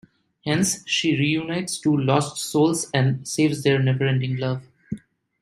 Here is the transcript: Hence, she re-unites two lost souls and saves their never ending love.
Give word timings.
Hence, 0.43 0.81
she 0.87 1.15
re-unites 1.15 1.77
two 1.77 1.95
lost 1.95 2.37
souls 2.43 2.89
and 2.91 3.27
saves 3.27 3.61
their 3.61 3.77
never 3.77 4.05
ending 4.07 4.35
love. 4.37 4.63